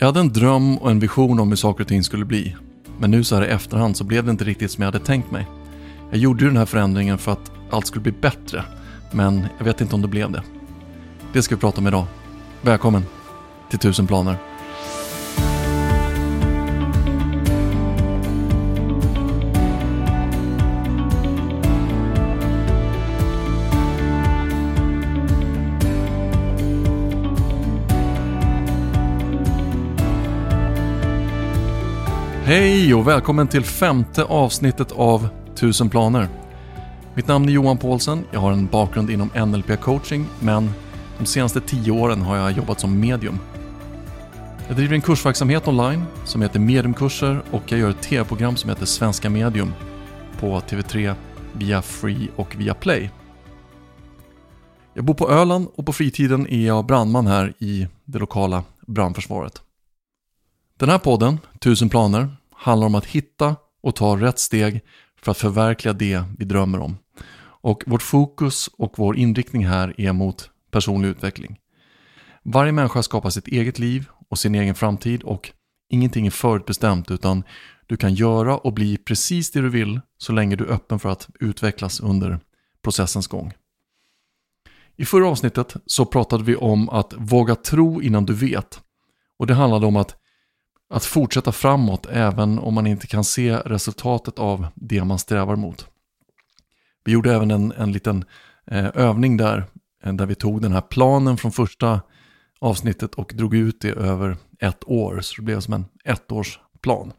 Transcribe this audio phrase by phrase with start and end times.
[0.00, 2.56] Jag hade en dröm och en vision om hur saker och ting skulle bli.
[2.98, 5.30] Men nu så här i efterhand så blev det inte riktigt som jag hade tänkt
[5.30, 5.46] mig.
[6.10, 8.64] Jag gjorde ju den här förändringen för att allt skulle bli bättre.
[9.12, 10.42] Men jag vet inte om det blev det.
[11.32, 12.06] Det ska vi prata om idag.
[12.62, 13.04] Välkommen
[13.70, 14.36] till 1000 planer.
[32.48, 36.28] Hej och välkommen till femte avsnittet av 1000 planer.
[37.14, 40.70] Mitt namn är Johan Paulsen, jag har en bakgrund inom NLP-coaching men
[41.18, 43.38] de senaste tio åren har jag jobbat som medium.
[44.66, 48.86] Jag driver en kursverksamhet online som heter Mediumkurser och jag gör ett tv-program som heter
[48.86, 49.72] Svenska Medium
[50.40, 51.14] på TV3
[51.52, 53.10] via Free och via Play.
[54.94, 59.62] Jag bor på Öland och på fritiden är jag brandman här i det lokala brandförsvaret.
[60.78, 64.80] Den här podden, 1000 planer, handlar om att hitta och ta rätt steg
[65.22, 66.98] för att förverkliga det vi drömmer om.
[67.60, 71.58] Och vårt fokus och vår inriktning här är mot personlig utveckling.
[72.42, 75.52] Varje människa skapar sitt eget liv och sin egen framtid och
[75.90, 77.42] ingenting är förutbestämt utan
[77.86, 81.08] du kan göra och bli precis det du vill så länge du är öppen för
[81.08, 82.40] att utvecklas under
[82.82, 83.52] processens gång.
[84.96, 88.80] I förra avsnittet så pratade vi om att våga tro innan du vet.
[89.38, 90.16] Och det handlade om att
[90.90, 95.86] att fortsätta framåt även om man inte kan se resultatet av det man strävar mot.
[97.04, 98.24] Vi gjorde även en, en liten
[98.70, 99.64] eh, övning där,
[100.04, 102.00] eh, där vi tog den här planen från första
[102.60, 107.12] avsnittet och drog ut det över ett år, så det blev som en ettårsplan.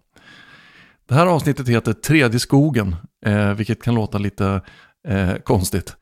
[1.07, 2.95] Det här avsnittet heter Tredje skogen,
[3.25, 4.61] eh, vilket kan låta lite
[5.07, 5.95] eh, konstigt.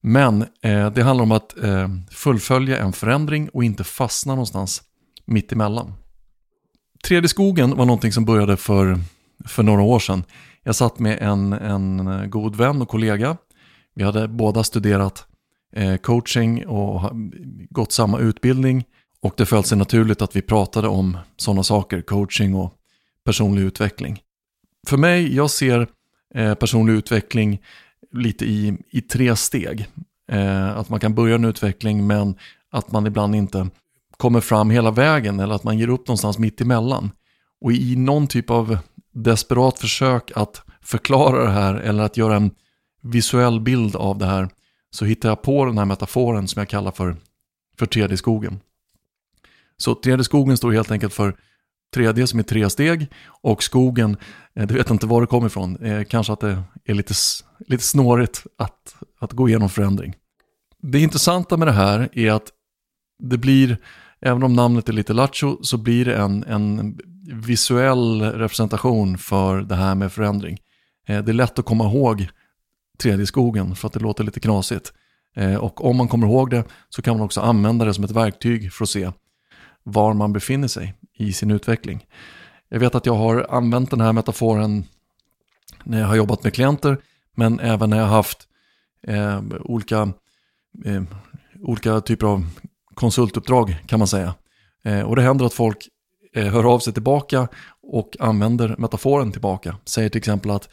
[0.00, 4.82] Men eh, det handlar om att eh, fullfölja en förändring och inte fastna någonstans
[5.24, 5.92] mitt emellan.
[7.04, 8.98] Tredje skogen var någonting som började för,
[9.46, 10.24] för några år sedan.
[10.62, 13.36] Jag satt med en, en god vän och kollega.
[13.94, 15.26] Vi hade båda studerat
[15.76, 17.10] eh, coaching och
[17.70, 18.84] gått samma utbildning.
[19.20, 22.72] Och det föll sig naturligt att vi pratade om sådana saker, coaching och
[23.24, 24.20] personlig utveckling.
[24.86, 25.88] För mig, jag ser
[26.34, 27.60] eh, personlig utveckling
[28.12, 29.86] lite i, i tre steg.
[30.32, 32.34] Eh, att man kan börja en utveckling men
[32.70, 33.68] att man ibland inte
[34.24, 37.10] kommer fram hela vägen eller att man ger upp någonstans mitt emellan.
[37.60, 38.78] Och i någon typ av
[39.14, 42.50] desperat försök att förklara det här eller att göra en
[43.02, 44.48] visuell bild av det här
[44.90, 47.16] så hittar jag på den här metaforen som jag kallar för,
[47.78, 48.60] för tredje skogen.
[49.76, 51.36] Så tredje skogen står helt enkelt för
[51.94, 54.16] tredje som är tre steg och skogen,
[54.54, 57.14] eh, det vet inte var det kommer ifrån, eh, kanske att det är lite,
[57.58, 60.14] lite snårigt att, att gå igenom förändring.
[60.82, 62.48] Det intressanta med det här är att
[63.18, 63.78] det blir
[64.24, 66.98] även om namnet är lite lattjo så blir det en, en
[67.32, 70.58] visuell representation för det här med förändring.
[71.08, 72.28] Eh, det är lätt att komma ihåg
[72.98, 74.92] tredje skogen för att det låter lite knasigt.
[75.36, 78.10] Eh, och om man kommer ihåg det så kan man också använda det som ett
[78.10, 79.10] verktyg för att se
[79.82, 82.06] var man befinner sig i sin utveckling.
[82.68, 84.84] Jag vet att jag har använt den här metaforen
[85.84, 86.98] när jag har jobbat med klienter
[87.36, 88.48] men även när jag har haft
[89.06, 90.12] eh, olika,
[90.84, 91.02] eh,
[91.60, 92.46] olika typer av
[92.94, 94.34] konsultuppdrag kan man säga.
[94.84, 95.88] Eh, och det händer att folk
[96.34, 97.48] eh, hör av sig tillbaka
[97.82, 99.76] och använder metaforen tillbaka.
[99.84, 100.68] Säger till exempel att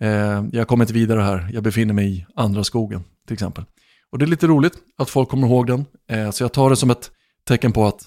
[0.00, 3.64] eh, jag kommer inte vidare här, jag befinner mig i andra skogen till exempel.
[4.12, 5.84] Och det är lite roligt att folk kommer ihåg den.
[6.10, 7.10] Eh, så jag tar det som ett
[7.44, 8.04] tecken på att,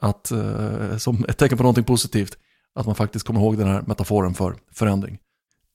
[0.00, 2.38] att eh, som ett tecken på någonting positivt.
[2.74, 5.18] Att man faktiskt kommer ihåg den här metaforen för förändring.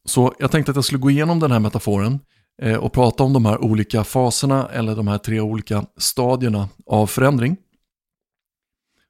[0.05, 2.19] Så jag tänkte att jag skulle gå igenom den här metaforen
[2.61, 7.07] Eh, och prata om de här olika faserna eller de här tre olika stadierna av
[7.07, 7.57] förändring.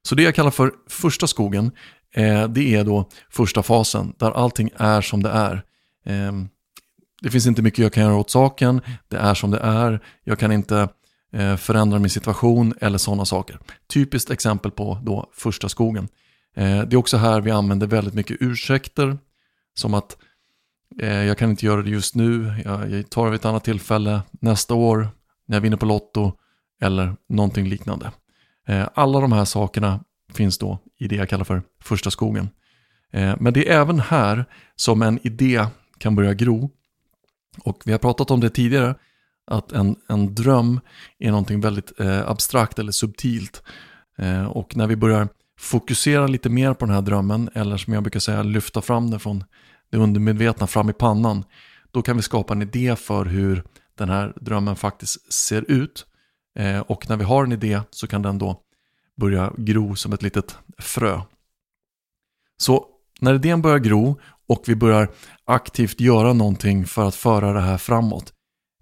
[0.02, 1.70] Så det jag kallar för första skogen,
[2.14, 5.62] eh, det är då första fasen där allting är som det är.
[6.04, 6.48] Ehm,
[7.22, 10.38] det finns inte mycket jag kan göra åt saken, det är som det är, jag
[10.38, 10.88] kan inte
[11.32, 13.58] eh, förändra min situation eller sådana saker.
[13.86, 16.08] Typiskt exempel på då första skogen.
[16.54, 19.18] Det är också här vi använder väldigt mycket ursäkter,
[19.74, 20.16] som att
[20.98, 24.22] Eh, jag kan inte göra det just nu, jag tar det vid ett annat tillfälle
[24.30, 25.08] nästa år
[25.46, 26.32] när jag vinner på Lotto
[26.82, 28.12] eller någonting liknande.
[28.68, 32.48] Eh, alla de här sakerna finns då i det jag kallar för första skogen.
[33.12, 34.44] Eh, men det är även här
[34.76, 35.66] som en idé
[35.98, 36.70] kan börja gro.
[37.64, 38.94] Och vi har pratat om det tidigare,
[39.46, 40.80] att en, en dröm
[41.18, 43.62] är någonting väldigt abstrakt eller subtilt.
[44.48, 45.28] Och när vi börjar
[45.58, 49.20] fokusera lite mer på den här drömmen, eller som jag brukar säga lyfta fram den
[49.20, 49.44] från
[49.92, 51.44] det undermedvetna fram i pannan,
[51.90, 56.06] då kan vi skapa en idé för hur den här drömmen faktiskt ser ut.
[56.58, 58.60] Eh, och när vi har en idé så kan den då
[59.16, 61.20] börja gro som ett litet frö.
[62.56, 62.86] Så
[63.20, 65.08] när idén börjar gro och vi börjar
[65.44, 68.32] aktivt göra någonting för att föra det här framåt.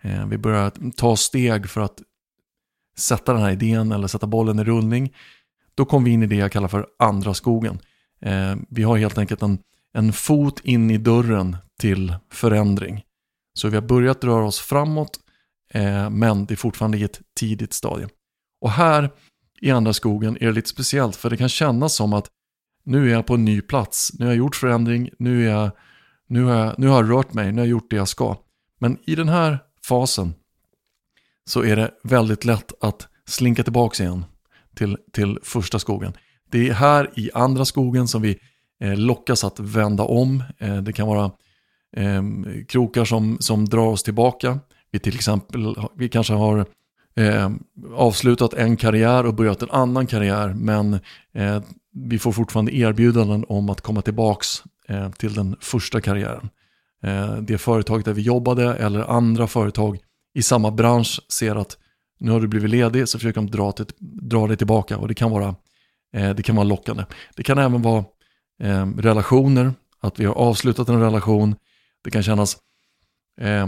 [0.03, 2.03] Eh, vi börjar ta steg för att
[2.97, 5.15] sätta den här idén eller sätta bollen i rullning.
[5.75, 7.79] Då kom vi in i det jag kallar för andra skogen.
[8.21, 9.59] Eh, vi har helt enkelt en,
[9.93, 13.03] en fot in i dörren till förändring.
[13.55, 15.21] Så vi har börjat röra oss framåt
[15.75, 18.09] eh, men det är fortfarande i ett tidigt stadie.
[18.61, 19.11] Och här
[19.61, 22.29] i andra skogen är det lite speciellt för det kan kännas som att
[22.85, 25.71] nu är jag på en ny plats, nu har jag gjort förändring, nu, är jag,
[26.27, 28.37] nu, har, jag, nu har jag rört mig, nu har jag gjort det jag ska.
[28.79, 29.59] Men i den här
[29.89, 30.35] fasen
[31.45, 34.25] så är det väldigt lätt att slinka tillbaka igen
[34.75, 36.13] till, till första skogen.
[36.51, 38.39] Det är här i andra skogen som vi
[38.81, 40.43] Eh, lockas att vända om.
[40.59, 41.31] Eh, det kan vara
[41.97, 42.23] eh,
[42.69, 44.59] krokar som, som drar oss tillbaka.
[44.91, 46.67] Vi till exempel, vi kanske har
[47.17, 47.51] eh,
[47.95, 50.95] avslutat en karriär och börjat en annan karriär men
[51.35, 51.63] eh,
[51.93, 56.49] vi får fortfarande erbjudanden om att komma tillbaks eh, till den första karriären.
[57.03, 59.99] Eh, det företaget där vi jobbade eller andra företag
[60.35, 61.77] i samma bransch ser att
[62.21, 63.87] nu har du blivit ledig så försöker de dra, till,
[64.23, 65.55] dra dig tillbaka och det kan vara,
[66.13, 67.05] eh, det kan vara lockande.
[67.37, 68.05] Det kan även vara
[68.61, 71.57] eh, relationer, att vi har avslutat en relation.
[72.05, 72.57] Det kan kännas
[73.41, 73.67] eh,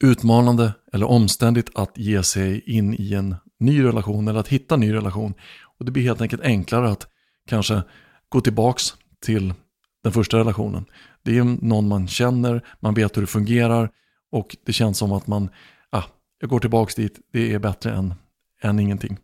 [0.00, 4.80] utmanande eller omständigt att ge sig in i en ny relation eller att hitta en
[4.80, 5.34] ny relation.
[5.78, 7.06] Och det blir helt enkelt enklare att
[7.48, 7.82] kanske
[8.28, 8.94] gå tillbaks
[9.24, 9.54] till
[10.02, 10.84] den första relationen.
[11.22, 13.90] Det är någon man känner, man vet hur det fungerar
[14.32, 15.48] och det känns som att man,
[15.90, 16.04] ah,
[16.40, 18.14] jag går tillbaks dit, det är bättre än,
[18.62, 19.18] än ingenting.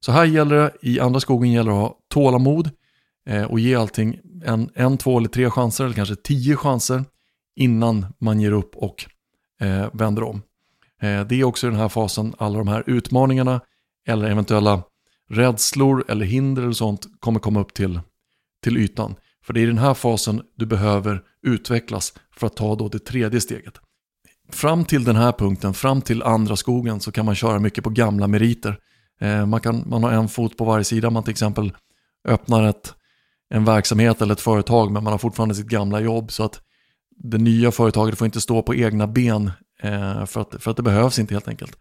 [0.00, 2.70] Så här gäller det, i andra skogen gäller det att ha tålamod
[3.28, 7.04] Eh, och ge allting en, en, två eller tre chanser eller kanske tio chanser
[7.56, 9.04] innan man ger upp och
[9.60, 10.42] eh, vänder om.
[11.02, 13.60] Eh, det är också i den här fasen alla de här utmaningarna
[14.06, 14.82] eller eventuella
[15.30, 18.00] rädslor eller hinder eller sånt kommer komma upp till,
[18.62, 19.14] till ytan.
[19.44, 22.98] För det är i den här fasen du behöver utvecklas för att ta då det
[22.98, 23.74] tredje steget.
[24.50, 27.90] Fram till den här punkten, fram till andra skogen så kan man köra mycket på
[27.90, 28.78] gamla meriter.
[29.20, 31.72] Eh, man, kan, man har en fot på varje sida, man till exempel
[32.28, 32.94] öppnar ett,
[33.50, 36.60] en verksamhet eller ett företag men man har fortfarande sitt gamla jobb så att
[37.16, 39.50] det nya företaget får inte stå på egna ben
[39.82, 41.76] eh, för, att, för att det behövs inte helt enkelt.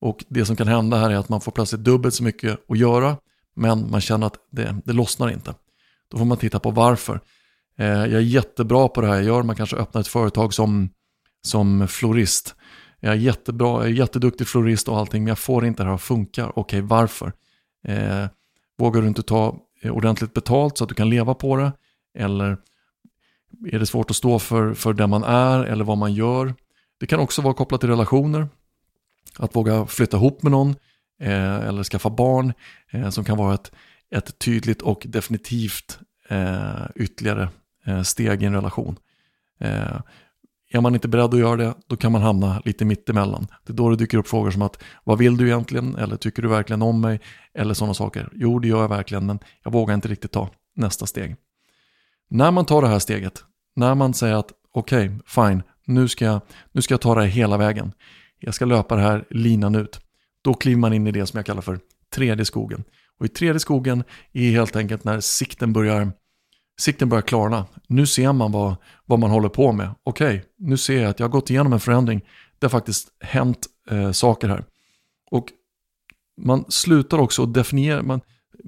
[0.00, 2.78] Och det som kan hända här är att man får plötsligt dubbelt så mycket att
[2.78, 3.16] göra
[3.56, 5.54] men man känner att det, det lossnar inte.
[6.10, 7.20] Då får man titta på varför.
[7.78, 10.90] Eh, jag är jättebra på det här jag gör, man kanske öppnar ett företag som,
[11.42, 12.54] som florist.
[13.00, 15.94] Jag är jättebra, jag är jätteduktig florist och allting men jag får inte det här
[15.94, 16.46] att funka.
[16.48, 17.32] Okej, okay, varför?
[17.86, 18.26] Eh,
[18.78, 21.72] vågar du inte ta Eh, ordentligt betalt så att du kan leva på det?
[22.14, 22.58] Eller
[23.72, 26.54] är det svårt att stå för, för det man är eller vad man gör?
[27.00, 28.48] Det kan också vara kopplat till relationer.
[29.38, 30.70] Att våga flytta ihop med någon
[31.20, 32.52] eh, eller skaffa barn
[32.90, 33.72] eh, som kan vara ett,
[34.10, 35.98] ett tydligt och definitivt
[36.28, 37.48] eh, ytterligare
[37.86, 38.98] eh, steg i en relation.
[39.60, 40.00] Eh,
[40.72, 43.46] är man inte beredd att göra det, då kan man hamna lite mittemellan.
[43.66, 45.96] Det är då det dyker upp frågor som att vad vill du egentligen?
[45.96, 47.20] Eller tycker du verkligen om mig?
[47.54, 48.28] Eller sådana saker.
[48.32, 51.36] Jo, det gör jag verkligen, men jag vågar inte riktigt ta nästa steg.
[52.30, 53.44] När man tar det här steget,
[53.76, 56.40] när man säger att okej, okay, fine, nu ska, jag,
[56.72, 57.92] nu ska jag ta det här hela vägen.
[58.38, 60.00] Jag ska löpa det här linan ut.
[60.42, 61.78] Då kliver man in i det som jag kallar för
[62.14, 62.84] tredje skogen.
[63.18, 66.12] Och i tredje skogen är helt enkelt när sikten börjar,
[66.80, 67.66] sikten börjar klarna.
[67.86, 69.90] Nu ser man vad, vad man håller på med.
[70.02, 72.20] Okej, okay, nu ser jag att jag har gått igenom en förändring.
[72.58, 74.64] Det har faktiskt hänt eh, saker här.
[75.30, 75.46] Och
[76.40, 78.20] man slutar också definiera, man,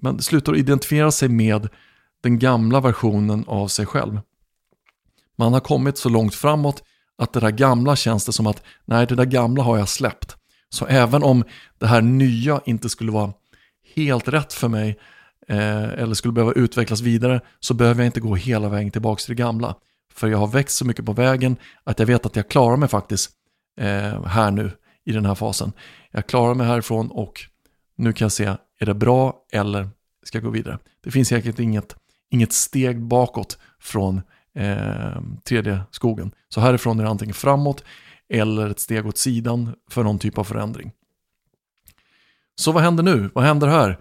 [0.03, 1.69] man slutar identifiera sig med
[2.23, 4.21] den gamla versionen av sig själv.
[5.37, 6.83] Man har kommit så långt framåt
[7.19, 10.37] att det där gamla känns det som att nej, det där gamla har jag släppt.
[10.69, 11.45] Så även om
[11.79, 13.33] det här nya inte skulle vara
[13.95, 14.99] helt rätt för mig
[15.53, 19.37] Eh, eller skulle behöva utvecklas vidare så behöver jag inte gå hela vägen tillbaka till
[19.37, 19.75] det gamla.
[20.13, 22.89] För jag har växt så mycket på vägen att jag vet att jag klarar mig
[22.89, 23.31] faktiskt
[23.81, 24.71] eh, här nu
[25.05, 25.73] i den här fasen.
[26.11, 27.41] Jag klarar mig härifrån och
[27.97, 28.45] nu kan jag se,
[28.79, 29.89] är det bra eller
[30.23, 30.79] ska jag gå vidare?
[31.05, 31.97] Det finns säkert inget,
[32.31, 34.23] inget steg bakåt från
[34.55, 36.33] eh, tredje skogen.
[36.49, 37.85] Så härifrån är det antingen framåt
[38.29, 40.93] eller ett steg åt sidan för någon typ av förändring.
[42.55, 43.31] Så vad händer nu?
[43.35, 43.99] Vad händer här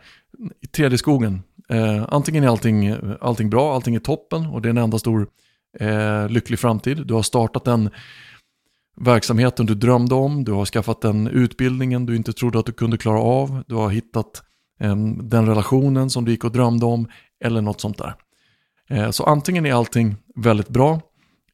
[0.62, 1.44] i tredje skogen?
[1.70, 5.28] Eh, antingen är allting, allting bra, allting är toppen och det är en enda stor
[5.80, 7.08] eh, lycklig framtid.
[7.08, 7.90] Du har startat den
[8.96, 12.98] verksamheten du drömde om, du har skaffat den utbildningen du inte trodde att du kunde
[12.98, 14.44] klara av, du har hittat
[14.80, 17.08] eh, den relationen som du gick och drömde om
[17.44, 18.16] eller något sånt där.
[18.90, 21.02] Eh, så antingen är allting väldigt bra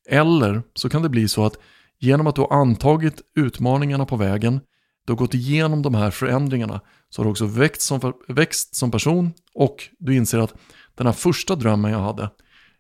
[0.10, 1.58] eller så kan det bli så att
[2.00, 4.62] genom att du har antagit utmaningarna på vägen,
[5.07, 8.91] du har gått igenom de här förändringarna, så har du också växt som, växt som
[8.91, 10.53] person och du inser att
[10.95, 12.29] den här första drömmen jag hade,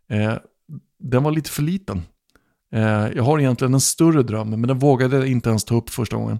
[0.09, 0.37] Eh,
[0.99, 2.01] den var lite för liten.
[2.73, 5.89] Eh, jag har egentligen en större dröm, men den vågade jag inte ens ta upp
[5.89, 6.39] första gången.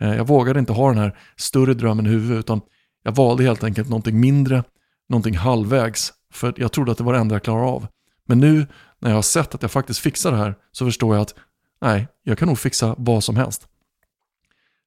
[0.00, 2.60] Eh, jag vågade inte ha den här större drömmen i huvudet, utan
[3.02, 4.64] jag valde helt enkelt någonting mindre,
[5.08, 7.86] någonting halvvägs, för jag trodde att det var det enda jag klarade av.
[8.26, 8.66] Men nu
[8.98, 11.34] när jag har sett att jag faktiskt fixar det här så förstår jag att
[11.80, 13.68] nej, jag kan nog fixa vad som helst.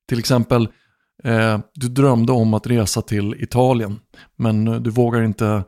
[0.08, 0.68] Till exempel,
[1.24, 4.00] eh, du drömde om att resa till Italien,
[4.36, 5.64] men eh, du vågar inte,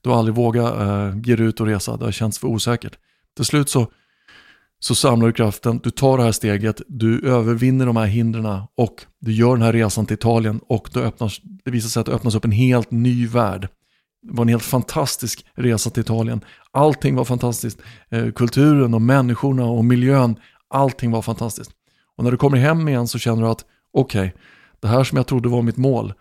[0.00, 2.98] du har aldrig vågat eh, ge dig ut och resa, det har känts för osäkert.
[3.36, 3.86] Till slut så,
[4.78, 9.06] så samlar du kraften, du tar det här steget, du övervinner de här hindren och
[9.20, 12.12] du gör den här resan till Italien och då öppnas, det visar sig att det
[12.12, 13.68] öppnas upp en helt ny värld.
[14.22, 16.44] Det var en helt fantastisk resa till Italien.
[16.70, 17.80] Allting var fantastiskt.
[18.10, 20.36] Eh, kulturen och människorna och miljön,
[20.68, 21.70] allting var fantastiskt.
[22.16, 24.40] Och när du kommer hem igen så känner du att okej, okay,
[24.80, 26.14] det här som jag trodde var mitt mål,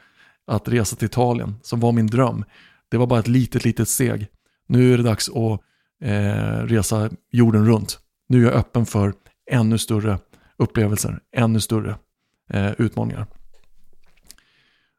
[0.48, 2.46] att resa till Italien, som var min dröm,
[2.90, 4.28] det var bara ett litet, litet steg.
[4.68, 5.62] Nu är det dags att
[6.04, 8.00] eh, resa jorden runt.
[8.30, 9.14] Nu är jag öppen för
[9.52, 10.20] ännu större
[10.58, 11.96] upplevelser, ännu större
[12.50, 13.28] eh, utmaningar.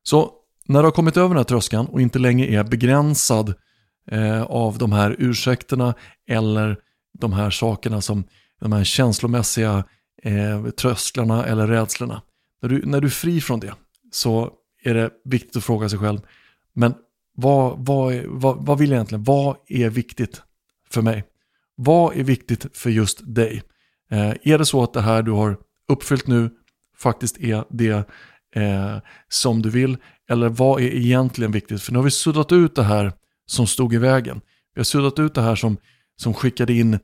[0.03, 0.33] Så
[0.67, 3.55] när du har kommit över den här tröskan och inte längre är begränsad
[4.11, 5.95] eh, av de här ursäkterna
[6.29, 6.77] eller
[7.19, 8.25] de här sakerna som
[8.61, 9.85] de här känslomässiga
[10.25, 12.23] eh, trösklarna eller rädslorna.
[12.63, 13.75] När du, när du är fri från det
[14.13, 14.51] så
[14.83, 16.21] är det viktigt att fråga sig själv,
[16.75, 16.95] men
[17.35, 19.25] vad, vad, vad, vad vill jag egentligen?
[19.25, 20.43] Vad är viktigt
[20.91, 21.25] för mig?
[21.75, 23.63] Vad är viktigt för just dig?
[24.11, 25.57] Eh, är det så att det här du har
[25.89, 26.51] uppfyllt nu
[26.99, 28.09] faktiskt är det
[28.55, 28.99] eh,
[29.29, 29.97] som du vill?
[30.29, 31.83] Eller vad är egentligen viktigt?
[31.83, 33.13] För nu har vi suddat ut det här
[33.47, 34.41] som stod i vägen.
[34.75, 35.77] Vi har suddat ut det här som,
[36.17, 36.99] som skickade in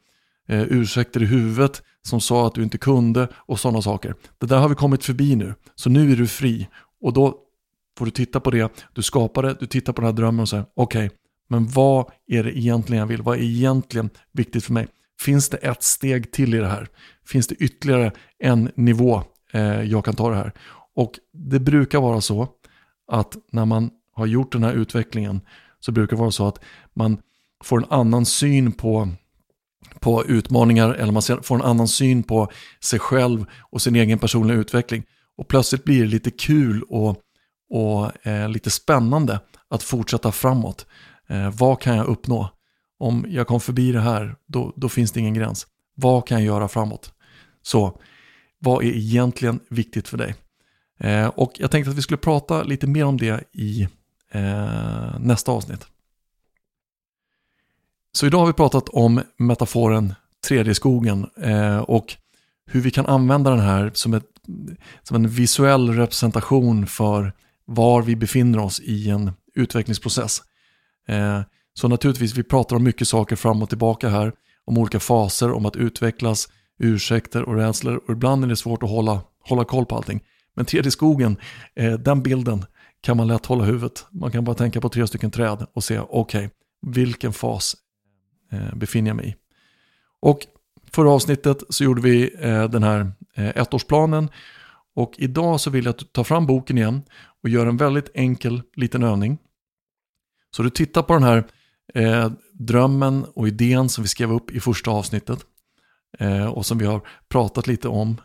[0.49, 4.15] eh, ursäkter i huvudet, som sa att du inte kunde och sådana saker.
[4.39, 6.69] Det där har vi kommit förbi nu, så nu är du fri.
[7.01, 7.39] Och då
[7.99, 10.49] får du titta på det, du skapar det, du tittar på den här drömmen och
[10.49, 13.23] säger okej, okay, men vad är det egentligen jag vill?
[13.23, 14.89] Vad är egentligen viktigt för mig?
[15.21, 16.89] Finns det ett steg till i det här?
[17.27, 20.53] Finns det ytterligare en nivå eh, jag kan ta det här?
[20.95, 22.49] Och det brukar vara så
[23.13, 25.41] att när man har gjort den här utvecklingen
[25.81, 26.65] så brukar det vara så att
[26.95, 27.19] man
[27.65, 29.09] får en annan syn på,
[30.01, 34.59] på utmaningar eller man får en annan syn på sig själv och sin egen personliga
[34.59, 35.05] utveckling.
[35.39, 37.17] Och plötsligt blir det lite kul och,
[37.71, 40.87] och eh, lite spännande att fortsätta framåt.
[41.29, 42.51] Eh, vad kan jag uppnå?
[42.99, 45.67] Om jag kom förbi det här, då, då finns det ingen gräns.
[45.95, 47.13] Vad kan jag göra framåt?
[47.63, 48.01] Så,
[48.59, 50.35] vad är egentligen viktigt för dig?
[51.01, 53.89] Eh, och jag tänkte att vi skulle prata lite mer om det i
[54.33, 55.87] eh, nästa avsnitt.
[58.19, 60.15] Så idag har vi pratat om metaforen
[60.49, 62.15] 3D-skogen eh, och
[62.67, 64.25] hur vi kan använda den här som, ett,
[65.03, 67.33] som en visuell representation för
[67.65, 70.43] var vi befinner oss i en utvecklingsprocess.
[71.09, 71.41] Eh,
[71.75, 74.33] så naturligtvis, vi pratar om mycket saker fram och tillbaka här,
[74.65, 76.49] om olika faser, om att utvecklas,
[76.79, 80.21] ursäkter och rädslor och ibland är det svårt att hålla, hålla koll på allting.
[80.55, 81.37] Men 3D-skogen,
[81.75, 82.65] eh, den bilden
[83.01, 84.07] kan man lätt hålla i huvudet.
[84.11, 86.49] Man kan bara tänka på tre stycken träd och se, okej, okay,
[86.87, 87.77] vilken fas
[88.51, 89.35] Eh, befinner jag mig i?
[90.21, 90.47] Och
[90.93, 94.29] förra avsnittet så gjorde vi eh, den här eh, ettårsplanen
[94.95, 97.03] och idag så vill jag att du tar fram boken igen
[97.43, 99.39] och gör en väldigt enkel liten övning.
[100.51, 101.45] Så du tittar på den här
[101.95, 105.39] eh, drömmen och idén som vi skrev upp i första avsnittet
[106.19, 108.21] eh, och som vi har pratat lite om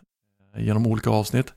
[0.56, 1.52] genom olika avsnitt.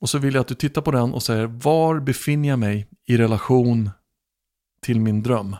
[0.00, 2.88] Och så vill jag att du tittar på den och säger var befinner jag mig
[3.06, 3.90] i relation
[4.82, 5.56] till min dröm?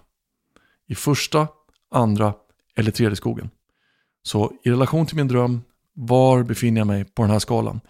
[0.87, 1.49] I första,
[1.91, 2.35] andra
[2.77, 3.51] eller tredje skogen?
[4.23, 5.61] Så i relation till min dröm,
[5.95, 7.81] var befinner jag mig på den här skalan?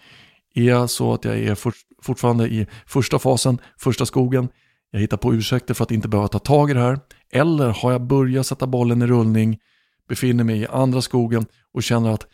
[0.55, 1.57] Är jag så att jag är
[2.01, 4.49] fortfarande i första fasen, första skogen?
[4.91, 6.99] Jag hittar på ursäkter för att inte behöva ta tag i det här.
[7.31, 9.59] Eller har jag börjat sätta bollen i rullning,
[10.07, 12.27] befinner mig i andra skogen och känner att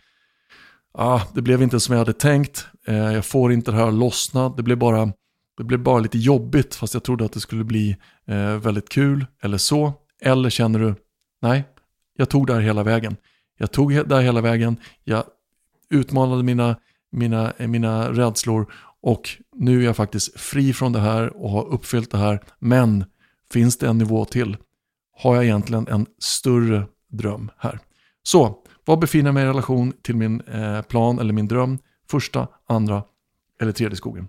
[0.94, 3.94] ah, det blev inte som jag hade tänkt, eh, jag får inte det här att
[3.94, 5.12] lossna, det blev, bara,
[5.58, 9.26] det blev bara lite jobbigt fast jag trodde att det skulle bli eh, väldigt kul
[9.42, 9.94] eller så.
[10.22, 10.96] Eller känner du,
[11.42, 11.64] nej,
[12.18, 13.18] jag tog det här hela vägen.
[13.58, 15.24] Jag tog det här hela vägen, jag
[15.90, 16.76] utmanade mina,
[17.12, 22.12] mina, mina rädslor och nu är jag faktiskt fri från det här och har uppfyllt
[22.12, 22.44] det här.
[22.60, 23.06] Men
[23.52, 24.58] finns det en nivå till?
[25.18, 27.80] Har jag egentligen en större dröm här?
[28.24, 31.80] Så vad befinner jag mig i relation till min eh, plan eller min dröm?
[32.10, 33.04] Första, andra
[33.62, 34.28] eller tredje skogen.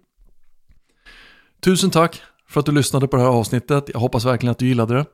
[1.61, 3.91] Tusen tack för att du lyssnade på det här avsnittet.
[3.93, 5.07] Jag hoppas verkligen att du gillade det.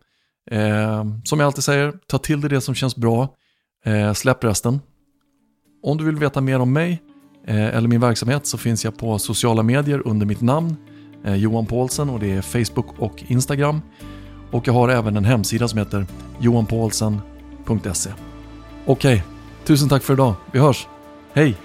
[0.50, 3.28] Eh, som jag alltid säger, ta till dig det som känns bra.
[3.84, 4.80] Eh, släpp resten.
[5.82, 7.02] Om du vill veta mer om mig
[7.46, 10.76] eh, eller min verksamhet så finns jag på sociala medier under mitt namn.
[11.24, 13.80] Eh, Johan Paulsen och det är Facebook och Instagram.
[14.50, 16.06] Och jag har även en hemsida som heter
[16.40, 18.10] johanpaulsen.se.
[18.86, 19.24] Okej,
[19.64, 20.34] tusen tack för idag.
[20.52, 20.86] Vi hörs.
[21.32, 21.56] Hej!